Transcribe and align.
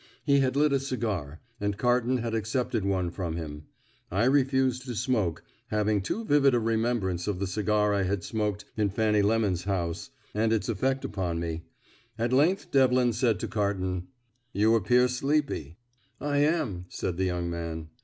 He 0.25 0.39
had 0.39 0.55
lit 0.55 0.73
a 0.73 0.79
cigar, 0.79 1.41
and 1.59 1.77
Carton 1.77 2.17
had 2.17 2.33
accepted 2.33 2.83
one 2.83 3.11
from 3.11 3.35
him; 3.35 3.65
I 4.09 4.25
refused 4.25 4.83
to 4.87 4.95
smoke, 4.95 5.43
having 5.67 6.01
too 6.01 6.25
vivid 6.25 6.55
a 6.55 6.59
remembrance 6.59 7.27
of 7.27 7.37
the 7.37 7.45
cigar 7.45 7.93
I 7.93 8.01
had 8.01 8.23
smoked 8.23 8.65
in 8.75 8.89
Fanny 8.89 9.21
Lemon's 9.21 9.65
house, 9.65 10.09
and 10.33 10.51
its 10.51 10.67
effect 10.69 11.05
upon 11.05 11.39
me. 11.39 11.65
At 12.17 12.33
length 12.33 12.71
Devlin 12.71 13.13
said 13.13 13.39
to 13.41 13.47
Carton: 13.47 14.07
"You 14.53 14.73
appear 14.73 15.07
sleepy." 15.07 15.77
"I 16.19 16.37
am," 16.39 16.85
said 16.89 17.17
the 17.17 17.25
young 17.25 17.51
man. 17.51 17.89